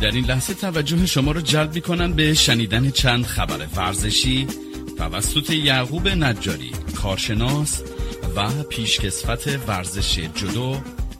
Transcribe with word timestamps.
در 0.00 0.10
این 0.10 0.24
لحظه 0.24 0.54
توجه 0.54 1.06
شما 1.06 1.32
را 1.32 1.40
جلب 1.40 1.74
می 1.74 1.80
کنم 1.80 2.12
به 2.12 2.34
شنیدن 2.34 2.90
چند 2.90 3.26
خبر 3.26 3.66
ورزشی 3.76 4.46
توسط 4.98 5.50
یعقوب 5.50 6.08
نجاری 6.08 6.72
کارشناس 7.02 7.82
و 8.36 8.62
پیشکسوت 8.62 9.60
ورزش 9.68 10.18
جدو 10.18 10.76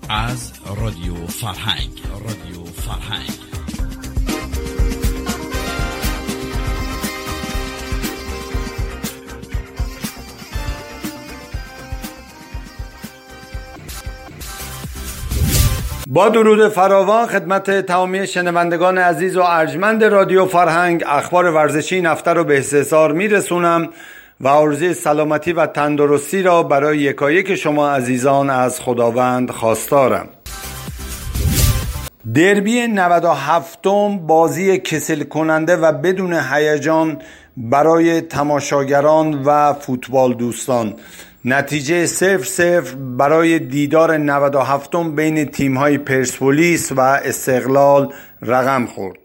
از 0.09 0.53
رادیو 0.77 1.27
فرهنگ. 1.27 1.91
رادیو 2.13 2.65
فرهنگ. 2.65 3.58
با 16.11 16.29
درود 16.29 16.69
فراوان 16.69 17.27
خدمت 17.27 17.71
تمامی 17.71 18.27
شنوندگان 18.27 18.99
عزیز 18.99 19.37
و 19.37 19.43
ارجمند 19.43 20.05
رادیو 20.05 20.47
فرهنگ 20.47 21.05
اخبار 21.07 21.45
ورزشی 21.45 21.95
این 21.95 22.07
هفته 22.07 22.33
رو 22.33 22.45
به 22.45 22.59
استحصار 22.59 23.13
میرسونم 23.13 23.89
و 24.41 24.49
عرضه 24.49 24.93
سلامتی 24.93 25.53
و 25.53 25.67
تندرستی 25.67 26.43
را 26.43 26.63
برای 26.63 26.99
یکایک 26.99 27.55
شما 27.55 27.91
عزیزان 27.91 28.51
از 28.51 28.81
خداوند 28.81 29.51
خواستارم. 29.51 30.29
دربی 32.35 32.87
97 32.87 33.79
بازی 34.27 34.79
کسل 34.79 35.23
کننده 35.23 35.77
و 35.77 35.93
بدون 35.93 36.33
هیجان 36.33 37.19
برای 37.59 38.21
تماشاگران 38.21 39.43
و 39.43 39.73
فوتبال 39.73 40.35
دوستان. 40.35 40.95
نتیجه 41.45 42.07
صفر 42.07 42.45
صفر 42.45 42.95
برای 42.95 43.59
دیدار 43.59 44.17
97 44.17 44.97
بین 44.97 45.45
تیم 45.45 45.77
های 45.77 45.99
پرسپولیس 45.99 46.93
و 46.93 47.01
استقلال 47.01 48.13
رقم 48.43 48.87
خورد. 48.87 49.19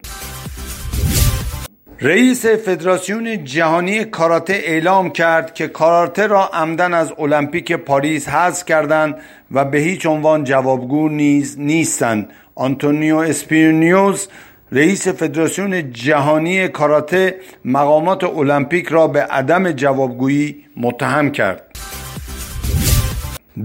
رئیس 2.02 2.46
فدراسیون 2.46 3.44
جهانی 3.44 4.06
کاراته 4.06 4.54
اعلام 4.54 5.10
کرد 5.10 5.54
که 5.54 5.68
کاراته 5.68 6.28
را 6.28 6.48
عمدا 6.48 6.94
از 6.94 7.14
المپیک 7.20 7.72
پاریس 7.72 8.28
حذف 8.28 8.66
کردند 8.66 9.16
و 9.52 9.66
به 9.66 9.78
هیچ 9.78 10.06
عنوان 10.06 10.44
جوابگو 10.44 11.10
نیز 11.10 11.60
نیستند. 11.60 12.30
آنتونیو 12.56 13.16
اسپینوس 13.16 14.28
رئیس 14.76 15.08
فدراسیون 15.08 15.92
جهانی 15.92 16.68
کاراته 16.68 17.36
مقامات 17.66 18.24
المپیک 18.24 18.88
را 18.88 19.08
به 19.08 19.22
عدم 19.22 19.72
جوابگویی 19.72 20.66
متهم 20.78 21.32
کرد. 21.32 21.64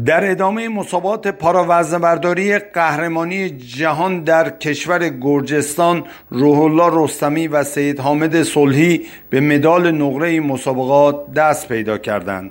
در 0.07 0.31
ادامه 0.31 0.69
مسابقات 0.69 1.29
پاراوزنبرداری 1.29 2.59
قهرمانی 2.59 3.51
جهان 3.51 4.25
در 4.25 4.51
کشور 4.51 5.09
گرجستان 5.09 6.05
روح 6.31 6.61
الله 6.61 7.05
رستمی 7.05 7.49
و 7.49 7.65
سید 7.65 8.01
حامد 8.01 8.43
صلحی 8.43 9.07
به 9.31 9.41
مدال 9.41 9.91
نقره 9.91 10.41
مسابقات 10.41 11.33
دست 11.33 11.69
پیدا 11.69 11.99
کردند. 11.99 12.51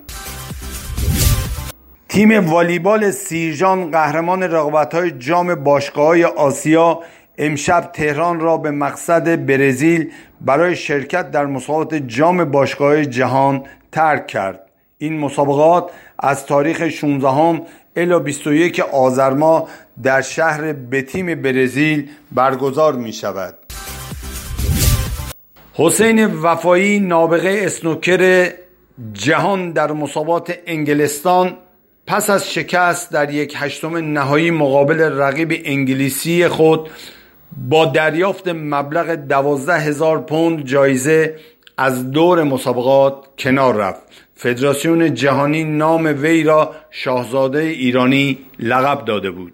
تیم 2.10 2.50
والیبال 2.50 3.12
سیرجان 3.12 3.92
قهرمان 3.92 4.44
رقابت‌های 4.44 5.12
جام 5.12 5.56
باشگاه 5.56 6.24
آسیا 6.24 7.00
امشب 7.38 7.90
تهران 7.94 8.40
را 8.40 8.58
به 8.58 8.72
مقصد 8.72 9.46
برزیل 9.46 10.12
برای 10.42 10.76
شرکت 10.76 11.32
در 11.32 11.46
مسابقات 11.46 11.96
جام 11.96 12.44
باشگاه 12.44 13.06
جهان 13.06 13.64
ترک 13.92 14.28
کرد. 14.28 14.60
این 14.98 15.20
مسابقات 15.20 15.92
از 16.20 16.46
تاریخ 16.46 16.90
16 16.90 17.30
هم 17.30 17.62
الا 17.96 18.20
21 18.20 18.80
آذر 18.80 19.30
ماه 19.30 19.70
در 20.04 20.22
شهر 20.22 20.74
بتیم 20.74 21.42
برزیل 21.42 22.10
برگزار 22.32 22.94
می 22.94 23.14
شود. 23.14 23.58
حسین 25.74 26.26
وفایی 26.26 27.00
نابغه 27.00 27.62
اسنوکر 27.64 28.52
جهان 29.14 29.72
در 29.72 29.92
مسابقات 29.92 30.60
انگلستان 30.66 31.58
پس 32.08 32.30
از 32.30 32.52
شکست 32.54 33.12
در 33.12 33.34
یک 33.34 33.54
هشتم 33.58 33.98
نهایی 33.98 34.52
مقابل 34.52 35.02
رقیب 35.02 35.62
انگلیسی 35.66 36.48
خود 36.48 36.90
با 37.58 37.86
دریافت 37.86 38.48
مبلغ 38.48 39.16
دوازده 39.16 39.80
هزار 39.80 40.22
پوند 40.22 40.66
جایزه 40.66 41.36
از 41.78 42.12
دور 42.12 42.44
مسابقات 42.44 43.14
کنار 43.40 43.76
رفت. 43.76 44.08
فدراسیون 44.36 45.14
جهانی 45.14 45.64
نام 45.64 46.06
وی 46.22 46.44
را 46.44 46.76
شاهزاده 46.92 47.60
ایرانی 47.60 48.38
لقب 48.60 49.06
داده 49.06 49.32
بود. 49.32 49.54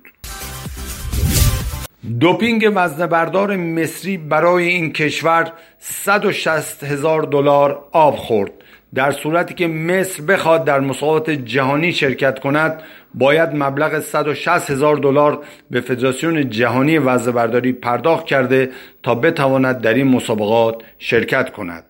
دوپینگ 2.20 2.72
وزنهبردار 2.76 3.56
مصری 3.56 4.18
برای 4.18 4.68
این 4.68 4.94
کشور 4.94 5.52
160 5.80 6.84
هزار 6.84 7.22
دلار 7.22 7.86
آب 7.92 8.16
خورد. 8.16 8.52
در 8.96 9.12
صورتی 9.12 9.54
که 9.54 9.68
مصر 9.68 10.24
بخواد 10.24 10.66
در 10.66 10.80
مسابقات 10.80 11.30
جهانی 11.30 11.94
شرکت 11.94 12.40
کند 12.40 12.82
باید 13.14 13.50
مبلغ 13.54 14.00
160 14.00 14.70
هزار 14.70 14.96
دلار 14.96 15.40
به 15.72 15.82
فدراسیون 15.82 16.50
جهانی 16.50 16.98
وزنهبرداری 16.98 17.74
پرداخت 17.74 18.26
کرده 18.26 18.70
تا 19.04 19.16
بتواند 19.16 19.82
در 19.82 19.94
این 19.94 20.08
مسابقات 20.08 20.76
شرکت 21.00 21.50
کند. 21.50 21.84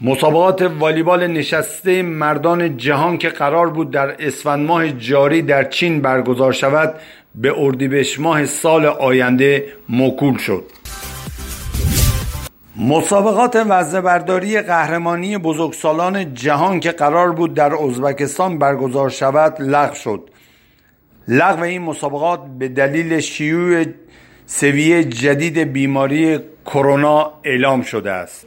مسابقات 0.00 0.62
والیبال 0.62 1.26
نشسته 1.26 2.02
مردان 2.02 2.76
جهان 2.76 3.18
که 3.18 3.28
قرار 3.28 3.70
بود 3.70 3.90
در 3.90 4.26
اسفند 4.26 4.66
ماه 4.66 4.88
جاری 4.92 5.42
در 5.42 5.64
چین 5.64 6.00
برگزار 6.00 6.52
شود 6.52 6.94
به 7.34 7.54
اردیبهشت 7.58 8.20
ماه 8.20 8.44
سال 8.44 8.86
آینده 8.86 9.64
موکول 9.88 10.38
شد. 10.38 10.64
مسابقات 12.76 13.56
وزنهبرداری 13.68 14.60
قهرمانی 14.60 15.38
بزرگسالان 15.38 16.34
جهان 16.34 16.80
که 16.80 16.92
قرار 16.92 17.32
بود 17.32 17.54
در 17.54 17.74
ازبکستان 17.74 18.58
برگزار 18.58 19.10
شود 19.10 19.56
لغو 19.62 19.94
شد. 19.94 20.30
لغو 21.28 21.62
این 21.62 21.82
مسابقات 21.82 22.40
به 22.58 22.68
دلیل 22.68 23.20
شیوع 23.20 23.84
سویه 24.46 25.04
جدید 25.04 25.58
بیماری 25.58 26.38
کرونا 26.66 27.32
اعلام 27.44 27.82
شده 27.82 28.10
است. 28.10 28.46